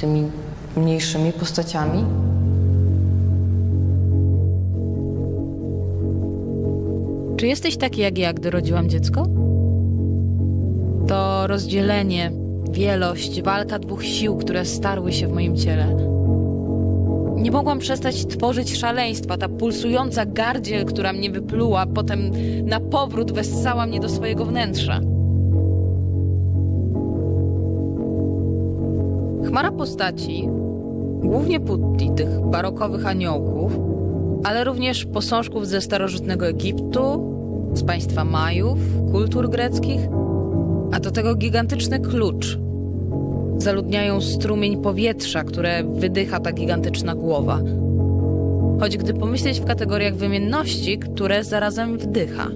tymi 0.00 0.30
mniejszymi 0.76 1.32
postaciami. 1.32 2.04
Czy 7.36 7.46
jesteś 7.46 7.76
taki 7.76 8.00
jak 8.00 8.18
ja, 8.18 8.32
gdy 8.32 8.50
rodziłam 8.50 8.88
dziecko? 8.88 9.26
To 11.08 11.46
rozdzielenie, 11.46 12.32
wielość, 12.70 13.42
walka 13.42 13.78
dwóch 13.78 14.04
sił, 14.04 14.36
które 14.36 14.64
starły 14.64 15.12
się 15.12 15.28
w 15.28 15.32
moim 15.32 15.56
ciele. 15.56 15.96
Nie 17.36 17.50
mogłam 17.50 17.78
przestać 17.78 18.26
tworzyć 18.26 18.78
szaleństwa. 18.78 19.36
Ta 19.36 19.48
pulsująca 19.48 20.26
gardziel, 20.26 20.84
która 20.84 21.12
mnie 21.12 21.30
wypluła, 21.30 21.86
potem 21.86 22.30
na 22.64 22.80
powrót 22.80 23.32
wessała 23.32 23.86
mnie 23.86 24.00
do 24.00 24.08
swojego 24.08 24.44
wnętrza. 24.44 25.00
Chmara 29.58 29.76
postaci, 29.76 30.48
głównie 31.20 31.60
putti, 31.60 32.10
tych 32.16 32.40
barokowych 32.40 33.06
aniołków, 33.06 33.72
ale 34.44 34.64
również 34.64 35.04
posążków 35.04 35.66
ze 35.66 35.80
starożytnego 35.80 36.46
Egiptu, 36.46 37.32
z 37.74 37.82
państwa 37.82 38.24
Majów, 38.24 38.78
kultur 39.12 39.50
greckich, 39.50 40.00
a 40.92 41.00
do 41.00 41.10
tego 41.10 41.34
gigantyczny 41.34 42.00
klucz. 42.00 42.58
Zaludniają 43.56 44.20
strumień 44.20 44.82
powietrza, 44.82 45.44
które 45.44 45.84
wydycha 45.84 46.40
ta 46.40 46.52
gigantyczna 46.52 47.14
głowa. 47.14 47.60
Choć 48.80 48.96
gdy 48.96 49.14
pomyśleć 49.14 49.60
w 49.60 49.64
kategoriach 49.64 50.14
wymienności, 50.14 50.98
które 50.98 51.44
zarazem 51.44 51.98
wdycha. 51.98 52.48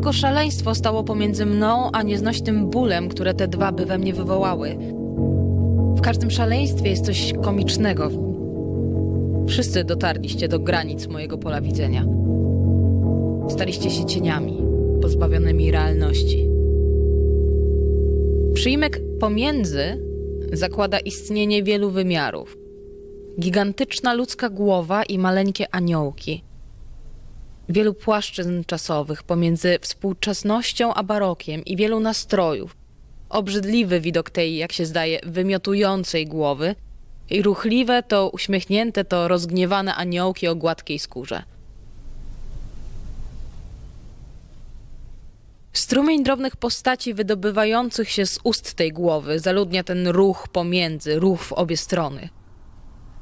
Tylko 0.00 0.12
szaleństwo 0.12 0.74
stało 0.74 1.04
pomiędzy 1.04 1.46
mną 1.46 1.90
a 1.92 2.02
nieznośnym 2.02 2.70
bólem, 2.70 3.08
które 3.08 3.34
te 3.34 3.48
dwa 3.48 3.72
by 3.72 3.86
we 3.86 3.98
mnie 3.98 4.14
wywołały. 4.14 4.76
W 5.96 6.00
każdym 6.00 6.30
szaleństwie 6.30 6.90
jest 6.90 7.04
coś 7.04 7.32
komicznego. 7.42 8.10
Wszyscy 9.48 9.84
dotarliście 9.84 10.48
do 10.48 10.58
granic 10.58 11.06
mojego 11.06 11.38
pola 11.38 11.60
widzenia. 11.60 12.06
Staliście 13.48 13.90
się 13.90 14.04
cieniami, 14.04 14.62
pozbawionymi 15.02 15.70
realności. 15.70 16.48
Przyjmek 18.54 19.00
pomiędzy 19.20 19.82
zakłada 20.52 20.98
istnienie 20.98 21.62
wielu 21.62 21.90
wymiarów. 21.90 22.58
Gigantyczna 23.40 24.14
ludzka 24.14 24.50
głowa 24.50 25.02
i 25.02 25.18
maleńkie 25.18 25.74
aniołki. 25.74 26.49
Wielu 27.70 27.94
płaszczyzn 27.94 28.64
czasowych 28.64 29.22
pomiędzy 29.22 29.78
współczesnością 29.80 30.94
a 30.94 31.02
barokiem 31.02 31.64
i 31.64 31.76
wielu 31.76 32.00
nastrojów. 32.00 32.76
Obrzydliwy 33.28 34.00
widok 34.00 34.30
tej, 34.30 34.56
jak 34.56 34.72
się 34.72 34.86
zdaje, 34.86 35.20
wymiotującej 35.26 36.26
głowy 36.26 36.74
i 37.30 37.42
ruchliwe 37.42 38.02
to 38.02 38.30
uśmiechnięte 38.30 39.04
to 39.04 39.28
rozgniewane 39.28 39.94
aniołki 39.94 40.48
o 40.48 40.54
gładkiej 40.54 40.98
skórze. 40.98 41.42
Strumień 45.72 46.24
drobnych 46.24 46.56
postaci 46.56 47.14
wydobywających 47.14 48.10
się 48.10 48.26
z 48.26 48.38
ust 48.44 48.74
tej 48.74 48.92
głowy 48.92 49.38
zaludnia 49.38 49.84
ten 49.84 50.08
ruch 50.08 50.48
pomiędzy, 50.48 51.18
ruch 51.18 51.40
w 51.40 51.52
obie 51.52 51.76
strony. 51.76 52.28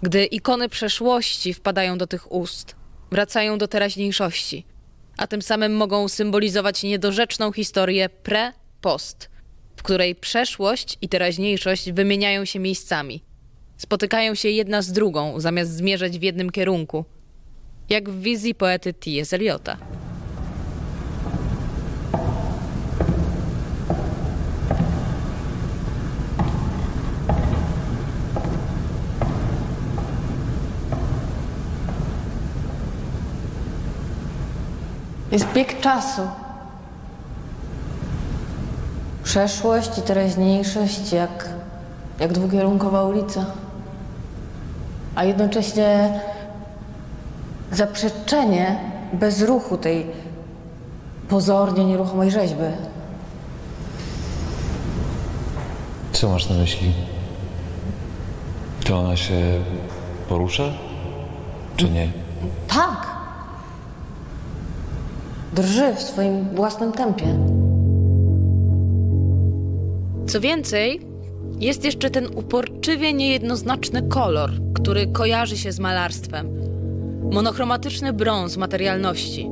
Gdy 0.03 0.25
ikony 0.25 0.69
przeszłości 0.69 1.55
wpadają 1.55 1.99
do 1.99 2.07
tych 2.07 2.33
ust, 2.33 2.79
wracają 3.11 3.59
do 3.59 3.68
teraźniejszości, 3.68 4.64
a 5.16 5.27
tym 5.27 5.42
samym 5.42 5.77
mogą 5.77 6.09
symbolizować 6.09 6.83
niedorzeczną 6.83 7.53
historię 7.53 8.09
pre-post, 8.23 9.29
w 9.77 9.83
której 9.83 10.14
przeszłość 10.14 10.99
i 11.03 11.09
teraźniejszość 11.09 11.92
wymieniają 11.92 12.44
się 12.44 12.59
miejscami. 12.59 13.23
Spotykają 13.77 14.35
się 14.35 14.49
jedna 14.49 14.83
z 14.83 14.92
drugą, 14.92 15.40
zamiast 15.40 15.77
zmierzać 15.77 16.18
w 16.18 16.23
jednym 16.23 16.51
kierunku, 16.51 17.05
jak 17.88 18.11
w 18.11 18.21
wizji 18.21 18.55
poety 18.55 18.94
T.S. 18.94 19.33
Eliota. 19.33 19.77
Jest 35.33 35.53
bieg 35.53 35.81
czasu. 35.81 36.23
Przeszłość 39.25 39.99
i 39.99 40.03
teraźniejszość 40.03 41.12
jak, 41.12 41.49
jak 42.21 42.33
dwukierunkowa 42.33 43.05
ulica. 43.05 43.45
A 45.14 45.25
jednocześnie 45.25 46.21
zaprzeczenie 47.73 48.81
bez 49.12 49.43
ruchu 49.43 49.77
tej 49.77 50.07
pozornie 51.29 51.85
nieruchomej 51.85 52.31
rzeźby. 52.31 52.64
Co 56.12 56.29
masz 56.29 56.49
na 56.49 56.57
myśli? 56.57 56.93
Czy 58.85 58.95
ona 58.95 59.17
się 59.17 59.61
porusza? 60.29 60.64
Czy 61.77 61.91
nie? 61.91 62.12
Tak. 62.69 63.18
Drży 65.53 65.95
w 65.95 66.03
swoim 66.03 66.49
własnym 66.55 66.93
tempie. 66.93 67.27
Co 70.27 70.41
więcej, 70.41 71.01
jest 71.61 71.85
jeszcze 71.85 72.11
ten 72.11 72.27
uporczywie 72.37 73.13
niejednoznaczny 73.13 74.03
kolor, 74.03 74.51
który 74.75 75.07
kojarzy 75.07 75.57
się 75.57 75.73
z 75.73 75.81
malarstwem. 75.81 76.49
Monochromatyczny 77.33 78.13
brąz 78.13 78.57
materialności, 78.57 79.51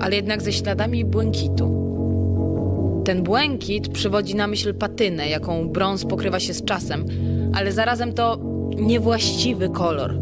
ale 0.00 0.16
jednak 0.16 0.42
ze 0.42 0.52
śladami 0.52 1.04
błękitu. 1.04 1.78
Ten 3.04 3.22
błękit 3.22 3.88
przywodzi 3.88 4.34
na 4.34 4.46
myśl 4.46 4.74
patynę, 4.74 5.28
jaką 5.28 5.68
brąz 5.68 6.04
pokrywa 6.04 6.40
się 6.40 6.54
z 6.54 6.64
czasem, 6.64 7.04
ale 7.54 7.72
zarazem 7.72 8.12
to 8.12 8.38
niewłaściwy 8.76 9.68
kolor. 9.68 10.14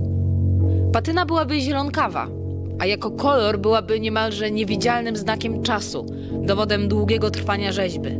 Patyna 0.93 1.27
byłaby 1.27 1.61
zielonkawa, 1.61 2.29
a 2.79 2.87
jako 2.87 3.11
kolor 3.11 3.59
byłaby 3.59 4.01
niemalże 4.01 4.51
niewidzialnym 4.51 5.17
znakiem 5.17 5.63
czasu, 5.63 6.07
dowodem 6.43 6.89
długiego 6.89 7.31
trwania 7.31 7.73
rzeźby. 7.73 8.11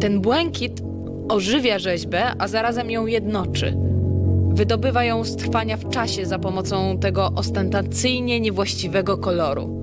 Ten 0.00 0.20
błękit 0.20 0.82
ożywia 1.28 1.78
rzeźbę, 1.78 2.22
a 2.38 2.48
zarazem 2.48 2.90
ją 2.90 3.06
jednoczy. 3.06 3.76
Wydobywa 4.48 5.04
ją 5.04 5.24
z 5.24 5.36
trwania 5.36 5.76
w 5.76 5.88
czasie 5.88 6.26
za 6.26 6.38
pomocą 6.38 6.98
tego 6.98 7.32
ostentacyjnie 7.34 8.40
niewłaściwego 8.40 9.18
koloru. 9.18 9.80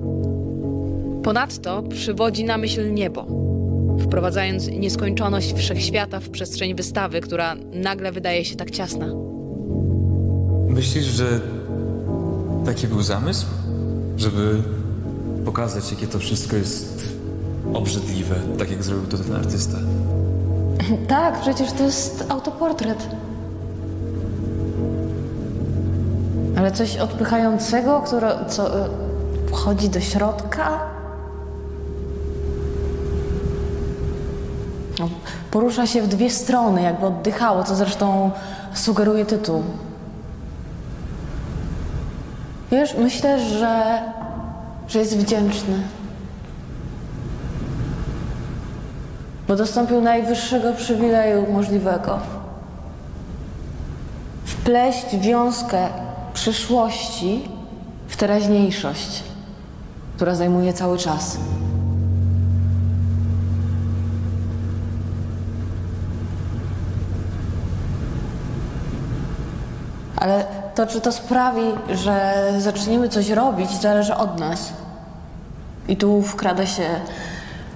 Ponadto 1.22 1.82
przywodzi 1.82 2.44
na 2.44 2.58
myśl 2.58 2.94
niebo, 2.94 3.26
wprowadzając 4.00 4.68
nieskończoność 4.68 5.54
wszechświata 5.54 6.20
w 6.20 6.30
przestrzeń 6.30 6.74
wystawy, 6.74 7.20
która 7.20 7.56
nagle 7.72 8.12
wydaje 8.12 8.44
się 8.44 8.56
tak 8.56 8.70
ciasna. 8.70 9.06
Myślisz, 10.68 11.04
że 11.04 11.40
taki 12.68 12.86
był 12.86 13.02
zamysł? 13.02 13.46
Żeby 14.16 14.62
pokazać, 15.44 15.90
jakie 15.90 16.06
to 16.06 16.18
wszystko 16.18 16.56
jest 16.56 17.08
obrzydliwe, 17.74 18.34
tak 18.58 18.70
jak 18.70 18.82
zrobił 18.82 19.06
to 19.06 19.18
ten 19.18 19.36
artysta. 19.36 19.78
Tak, 21.08 21.40
przecież 21.40 21.72
to 21.72 21.82
jest 21.82 22.24
autoportret. 22.28 23.06
Ale 26.56 26.72
coś 26.72 26.96
odpychającego, 26.96 28.00
które 28.00 28.38
co, 28.48 28.86
y, 28.86 28.88
wchodzi 29.50 29.88
do 29.88 30.00
środka? 30.00 30.80
No, 34.98 35.08
porusza 35.50 35.86
się 35.86 36.02
w 36.02 36.08
dwie 36.08 36.30
strony, 36.30 36.82
jakby 36.82 37.06
oddychało, 37.06 37.64
co 37.64 37.74
zresztą 37.76 38.30
sugeruje 38.74 39.26
tytuł. 39.26 39.62
Wiesz, 42.70 42.94
myślę, 42.94 43.40
że, 43.40 44.02
że 44.88 44.98
jest 44.98 45.16
wdzięczny. 45.18 45.82
Bo 49.48 49.56
dostąpił 49.56 50.00
najwyższego 50.00 50.72
przywileju 50.72 51.52
możliwego. 51.52 52.18
Wpleść 54.44 55.16
wiązkę 55.16 55.88
przyszłości 56.34 57.48
w 58.08 58.16
teraźniejszość, 58.16 59.22
która 60.16 60.34
zajmuje 60.34 60.72
cały 60.72 60.98
czas. 60.98 61.38
Ale 70.16 70.57
to, 70.78 70.86
czy 70.86 71.00
to 71.00 71.12
sprawi, 71.12 71.62
że 71.94 72.34
zaczniemy 72.58 73.08
coś 73.08 73.30
robić, 73.30 73.70
zależy 73.80 74.14
od 74.14 74.40
nas. 74.40 74.72
I 75.88 75.96
tu 75.96 76.22
wkrada 76.22 76.66
się 76.66 76.82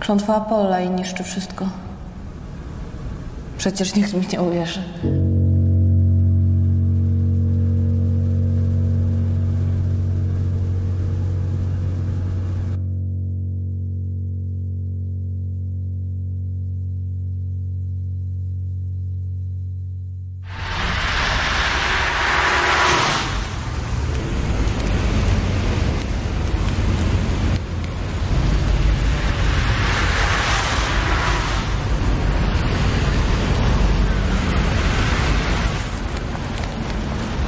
klątwa 0.01 0.37
Apolla 0.37 0.81
i 0.81 0.91
niszczy 0.91 1.25
wszystko. 1.25 1.67
Przecież 3.59 3.95
nikt 3.95 4.15
mi 4.15 4.27
nie 4.33 4.43
uwierzy. 4.43 4.83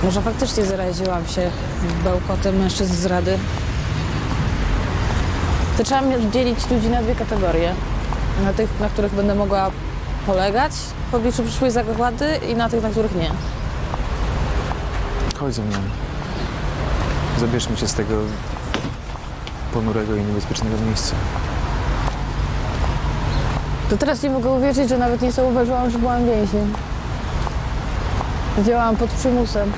Może 0.04 0.22
faktycznie 0.22 0.64
zaraziłam 0.64 1.26
się 1.26 1.50
bełkotem 2.04 2.56
mężczyzn 2.58 2.94
z 2.94 3.06
rady. 3.06 3.38
To 5.78 5.84
trzeba 5.84 6.00
mi- 6.00 6.30
dzielić 6.30 6.70
ludzi 6.70 6.88
na 6.88 7.02
dwie 7.02 7.14
kategorie. 7.14 7.74
Na 8.44 8.52
tych, 8.52 8.80
na 8.80 8.88
których 8.88 9.14
będę 9.14 9.34
mogła 9.34 9.70
polegać 10.26 10.72
w 11.10 11.14
obliczu 11.14 11.42
przyszłej 11.42 11.70
zagłady 11.70 12.26
i 12.50 12.54
na 12.54 12.68
tych, 12.68 12.82
na 12.82 12.90
których 12.90 13.14
nie. 13.14 13.30
Chodź 15.38 15.54
ze 15.54 15.62
mną. 15.62 15.78
Zabierzmy 17.40 17.76
cię 17.76 17.88
z 17.88 17.94
tego 17.94 18.14
ponurego 19.72 20.16
i 20.16 20.20
niebezpiecznego 20.22 20.76
miejsca. 20.86 21.14
To 23.90 23.96
teraz 23.96 24.22
nie 24.22 24.30
mogę 24.30 24.50
uwierzyć, 24.50 24.88
że 24.88 24.98
nawet 24.98 25.22
nie 25.22 25.32
zauważyłam, 25.32 25.90
że 25.90 25.98
byłam 25.98 26.26
więźniem. 26.26 26.72
Działałam 28.66 28.96
pod 28.96 29.10
przymusem. 29.10 29.72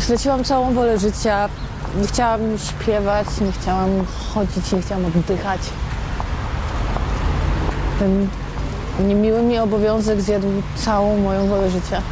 Straciłam 0.00 0.44
całą 0.44 0.74
wolę 0.74 0.98
życia. 0.98 1.48
Nie 2.00 2.06
chciałam 2.06 2.40
śpiewać, 2.58 3.26
nie 3.40 3.52
chciałam 3.52 3.90
chodzić, 4.34 4.72
nie 4.72 4.82
chciałam 4.82 5.04
oddychać. 5.04 5.60
Ten 7.98 8.28
niemiły 9.06 9.42
mi 9.42 9.58
obowiązek 9.58 10.20
zjadł 10.20 10.46
całą 10.76 11.18
moją 11.18 11.48
wolę 11.48 11.70
życia. 11.70 12.02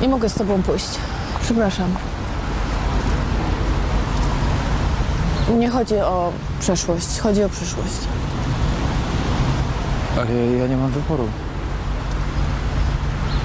Nie 0.00 0.08
mogę 0.08 0.28
z 0.28 0.34
tobą 0.34 0.62
pójść. 0.62 0.88
Przepraszam. 1.42 1.94
Nie 5.58 5.68
chodzi 5.68 5.96
o 5.96 6.32
przeszłość, 6.60 7.18
chodzi 7.20 7.44
o 7.44 7.48
przyszłość. 7.48 7.98
Ale 10.16 10.56
ja, 10.58 10.66
nie 10.66 10.76
mam 10.76 10.90
wyboru. 10.90 11.28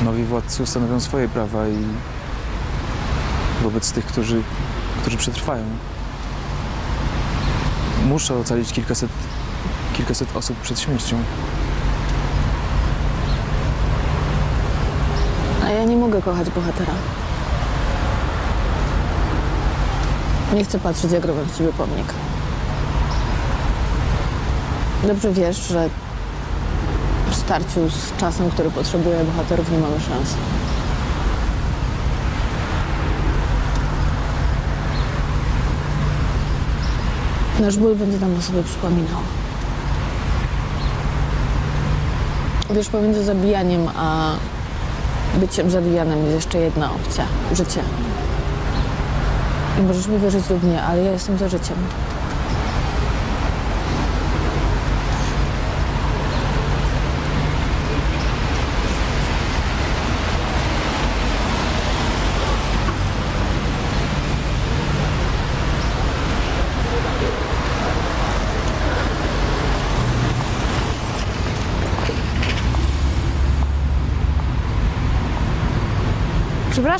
Nowi 0.06 0.24
władcy 0.24 0.64
ustanowią 0.64 1.00
swoje 1.00 1.30
prawa 1.30 1.68
i 1.68 1.84
wobec 3.64 3.92
tych, 3.92 4.06
którzy, 4.06 4.42
którzy 5.02 5.18
przetrwają. 5.18 5.64
Muszę 8.06 8.36
ocalić 8.36 8.74
kilkaset, 8.74 9.10
kilkaset 9.94 10.36
osób 10.36 10.58
przed 10.58 10.80
śmiercią. 10.80 11.16
A 15.66 15.70
ja 15.70 15.84
nie 15.84 15.96
mogę 15.96 16.22
kochać 16.22 16.50
bohatera. 16.50 16.94
Nie 20.54 20.64
chcę 20.64 20.80
patrzeć, 20.80 21.12
jak 21.12 21.26
robią 21.26 21.46
z 21.46 21.58
ciebie 21.58 21.74
pomnik. 21.74 22.14
Dobrze 25.08 25.32
wiesz, 25.32 25.68
że 25.68 25.90
starciu 27.52 27.90
z 27.90 28.18
czasem, 28.18 28.50
który 28.50 28.72
potrzebuje 28.72 29.24
bohaterów, 29.24 29.72
nie 29.72 29.78
mamy 29.78 30.00
szans. 30.00 30.36
Nasz 37.60 37.78
ból 37.78 37.96
będzie 37.96 38.20
nam 38.20 38.38
o 38.40 38.42
sobie 38.42 38.64
przypominał. 38.64 39.22
Wiesz, 42.70 42.90
pomiędzy 42.90 43.24
zabijaniem 43.24 43.88
a 43.96 44.32
byciem 45.40 45.72
zabijanym 45.72 46.20
jest 46.24 46.36
jeszcze 46.36 46.58
jedna 46.58 46.92
opcja 46.92 47.26
życie. 47.52 47.82
I 49.80 49.82
możesz 49.82 50.08
mi 50.08 50.20
wierzyć 50.20 50.50
lub 50.50 50.64
nie, 50.64 50.84
ale 50.84 51.04
ja 51.04 51.12
jestem 51.12 51.38
za 51.38 51.50
życiem. 51.50 51.78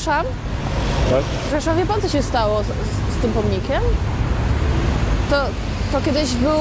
Przepraszam. 0.02 0.26
Tak? 1.10 1.24
Przepraszam, 1.42 1.78
wie 1.78 1.86
pan, 1.86 2.02
co 2.02 2.10
się 2.10 2.24
stało 2.24 2.64
z, 2.64 2.66
z, 2.66 3.18
z 3.18 3.22
tym 3.22 3.34
pomnikiem? 3.34 3.82
To, 5.30 5.36
to 5.92 6.06
kiedyś 6.06 6.34
był 6.34 6.60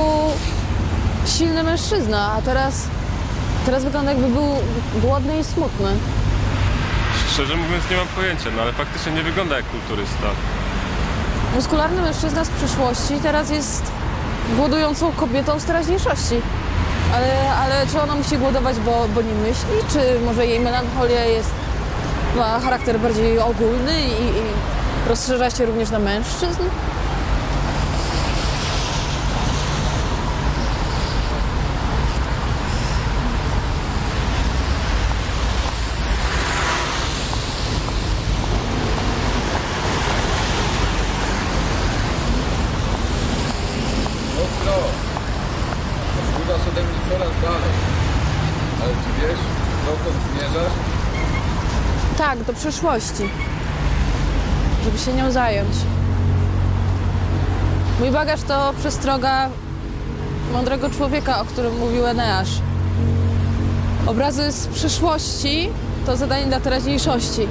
silny 1.27 1.63
mężczyzna, 1.63 2.33
a 2.33 2.43
teraz, 2.43 2.83
teraz 3.67 3.85
wygląda 3.85 4.13
jakby 4.13 4.29
był 4.29 4.49
głodny 4.95 5.39
i 5.41 5.45
smutny. 5.45 5.91
Szczerze 7.33 7.57
mówiąc 7.57 7.85
nie 7.91 7.97
mam 7.97 8.07
pojęcia, 8.07 8.51
no 8.57 8.63
ale 8.63 8.73
faktycznie 8.73 9.13
nie 9.13 9.23
wygląda 9.23 9.57
jak 9.57 9.65
kulturysta. 9.67 10.27
Muskularny 11.55 12.03
mężczyzna 12.03 12.45
z 12.45 12.51
przyszłości 12.51 13.15
teraz 13.23 13.51
jest 13.51 13.83
głodującą 14.57 15.13
kobietą 15.13 15.61
z 15.61 15.65
teraźniejszości. 15.65 16.41
Ale, 17.15 17.55
ale 17.55 17.87
czy 17.87 18.01
ona 18.01 18.15
musi 18.15 18.39
głodować, 18.39 18.77
bo, 18.81 19.09
bo 19.15 19.23
nie 19.23 19.35
myśli? 19.35 19.93
Czy 19.93 20.21
może 20.25 20.47
jej 20.47 20.61
melancholia 20.61 21.25
jest, 21.25 21.51
ma 22.37 22.61
charakter 22.61 23.01
bardziej 23.01 23.39
ogólny 23.39 24.01
i, 24.03 24.23
i 24.39 24.43
rozszerza 25.09 25.51
się 25.51 25.67
również 25.67 25.91
na 25.91 25.99
mężczyzn? 25.99 26.63
Ostro! 44.45 44.77
Zbudasz 46.29 46.69
ode 46.69 46.83
mnie 46.83 47.01
coraz 47.11 47.35
dalej. 47.43 47.75
Ale 48.83 48.93
czy 48.93 49.11
wiesz, 49.21 49.41
dokąd 49.87 50.17
zmierzasz? 50.33 50.73
Tak, 52.19 52.43
do 52.45 52.50
przyszłości. 52.61 53.23
Żeby 54.85 54.99
się 54.99 55.13
nią 55.13 55.31
zająć. 55.31 55.75
Mój 58.01 58.11
bagaż 58.11 58.43
to 58.43 58.73
przestroga 58.79 59.49
mądrego 60.53 60.91
człowieka, 60.91 61.41
o 61.41 61.45
którym 61.45 61.79
mówił 61.79 62.07
Eneasz. 62.07 62.49
Obrazy 64.07 64.53
z 64.53 64.67
przyszłości 64.67 65.69
to 66.07 66.17
zadanie 66.17 66.47
dla 66.47 66.61
teraźniejszości, 66.61 67.47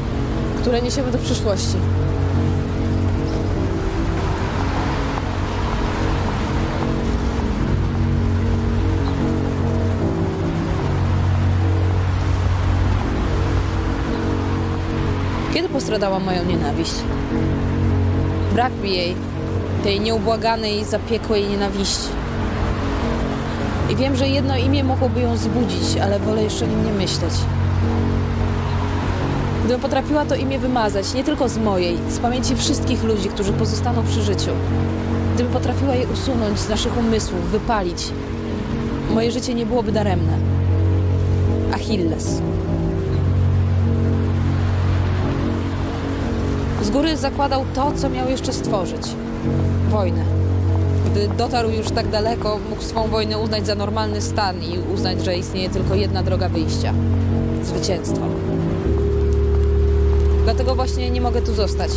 które 0.61 0.81
niesiemy 0.81 1.11
do 1.11 1.17
przyszłości. 1.17 1.75
Kiedy 15.89 16.01
postradała 16.01 16.25
moją 16.25 16.45
nienawiść? 16.45 16.93
Brak 18.53 18.71
mi 18.83 18.93
jej, 18.93 19.15
tej 19.83 19.99
nieubłaganej, 19.99 20.85
zapiekłej 20.85 21.47
nienawiści. 21.47 22.09
I 23.89 23.95
wiem, 23.95 24.15
że 24.15 24.27
jedno 24.27 24.57
imię 24.57 24.83
mogłoby 24.83 25.21
ją 25.21 25.37
zbudzić, 25.37 25.97
ale 26.03 26.19
wolę 26.19 26.43
jeszcze 26.43 26.65
o 26.65 26.67
nim 26.67 26.85
nie 26.85 26.91
myśleć. 26.91 27.33
Gdybym 29.59 29.81
potrafiła 29.81 30.25
to 30.25 30.35
imię 30.35 30.59
wymazać, 30.59 31.13
nie 31.13 31.23
tylko 31.23 31.49
z 31.49 31.57
mojej, 31.57 31.97
z 32.09 32.19
pamięci 32.19 32.55
wszystkich 32.55 33.03
ludzi, 33.03 33.29
którzy 33.29 33.53
pozostaną 33.53 34.03
przy 34.03 34.21
życiu. 34.21 34.51
Gdybym 35.35 35.53
potrafiła 35.53 35.95
je 35.95 36.07
usunąć 36.07 36.59
z 36.59 36.69
naszych 36.69 36.97
umysłów, 36.97 37.51
wypalić, 37.51 38.07
moje 39.13 39.31
życie 39.31 39.53
nie 39.53 39.65
byłoby 39.65 39.91
daremne. 39.91 40.37
Achilles. 41.73 42.41
Z 46.89 46.91
góry 46.91 47.17
zakładał 47.17 47.65
to, 47.75 47.91
co 47.91 48.09
miał 48.09 48.29
jeszcze 48.29 48.53
stworzyć 48.53 49.01
wojnę. 49.89 50.23
Gdy 51.05 51.27
dotarł 51.27 51.69
już 51.69 51.91
tak 51.91 52.09
daleko, 52.09 52.59
mógł 52.69 52.81
swą 52.81 53.07
wojnę 53.07 53.39
uznać 53.39 53.65
za 53.65 53.75
normalny 53.75 54.21
stan 54.21 54.63
i 54.63 54.79
uznać, 54.93 55.25
że 55.25 55.37
istnieje 55.37 55.69
tylko 55.69 55.95
jedna 55.95 56.23
droga 56.23 56.49
wyjścia 56.49 56.93
zwycięstwo. 57.63 58.21
Dlatego 60.43 60.75
właśnie 60.75 61.09
nie 61.09 61.21
mogę 61.21 61.41
tu 61.41 61.53
zostać. 61.53 61.91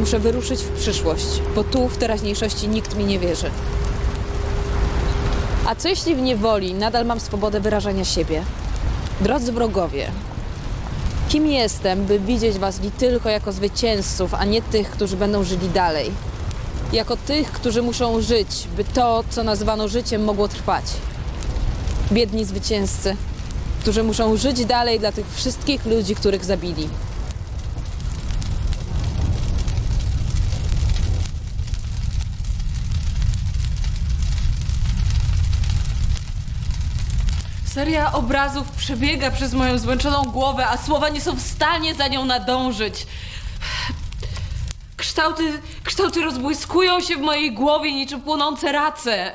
Muszę 0.00 0.18
wyruszyć 0.18 0.60
w 0.60 0.70
przyszłość, 0.70 1.42
bo 1.54 1.64
tu 1.64 1.88
w 1.88 1.96
teraźniejszości 1.96 2.68
nikt 2.68 2.96
mi 2.96 3.04
nie 3.04 3.18
wierzy. 3.18 3.50
A 5.66 5.74
co 5.74 5.88
jeśli 5.88 6.14
w 6.14 6.22
niewoli 6.22 6.74
nadal 6.74 7.06
mam 7.06 7.20
swobodę 7.20 7.60
wyrażania 7.60 8.04
siebie? 8.04 8.42
Drodzy 9.20 9.52
wrogowie, 9.52 10.06
Kim 11.32 11.46
jestem, 11.46 12.04
by 12.04 12.18
widzieć 12.18 12.58
was 12.58 12.80
tylko 12.98 13.28
jako 13.28 13.52
zwycięzców, 13.52 14.34
a 14.34 14.44
nie 14.44 14.62
tych, 14.62 14.90
którzy 14.90 15.16
będą 15.16 15.44
żyli 15.44 15.68
dalej? 15.68 16.10
Jako 16.92 17.16
tych, 17.16 17.52
którzy 17.52 17.82
muszą 17.82 18.20
żyć, 18.20 18.68
by 18.76 18.84
to, 18.84 19.24
co 19.30 19.42
nazwano 19.42 19.88
życiem, 19.88 20.24
mogło 20.24 20.48
trwać. 20.48 20.84
Biedni 22.12 22.44
zwycięzcy, 22.44 23.16
którzy 23.80 24.02
muszą 24.02 24.36
żyć 24.36 24.64
dalej 24.64 25.00
dla 25.00 25.12
tych 25.12 25.26
wszystkich 25.34 25.86
ludzi, 25.86 26.14
których 26.14 26.44
zabili. 26.44 26.88
Seria 37.82 38.12
obrazów 38.12 38.70
przebiega 38.70 39.30
przez 39.30 39.54
moją 39.54 39.78
zmęczoną 39.78 40.22
głowę, 40.22 40.66
a 40.66 40.76
słowa 40.76 41.08
nie 41.08 41.20
są 41.20 41.36
w 41.36 41.40
stanie 41.40 41.94
za 41.94 42.08
nią 42.08 42.24
nadążyć. 42.24 43.06
Kształty, 44.96 45.62
kształty 45.84 46.22
rozbłyskują 46.22 47.00
się 47.00 47.16
w 47.16 47.20
mojej 47.20 47.52
głowie 47.52 47.92
niczym 47.92 48.22
płonące 48.22 48.72
race. 48.72 49.32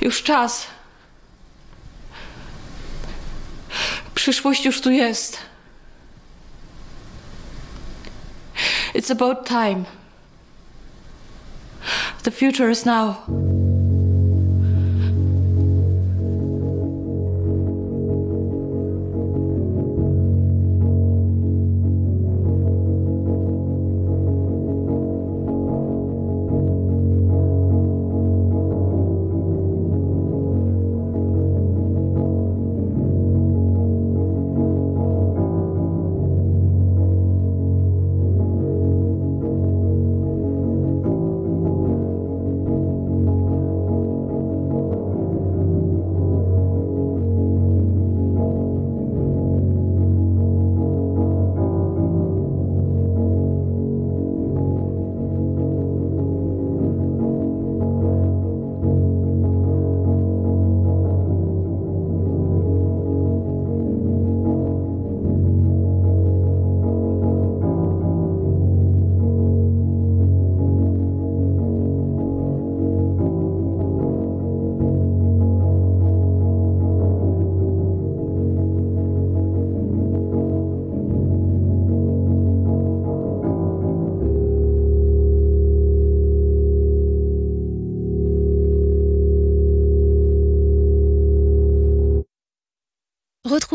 Już 0.00 0.22
czas. 0.22 0.66
Przyszłość 4.14 4.64
już 4.64 4.80
tu 4.80 4.90
jest. 4.90 5.38
It's 8.94 9.12
about 9.12 9.48
time. 9.48 9.99
The 12.22 12.30
future 12.30 12.68
is 12.68 12.84
now. 12.84 13.49